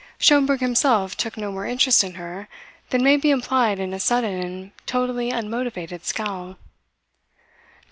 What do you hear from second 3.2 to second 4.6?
implied in a sudden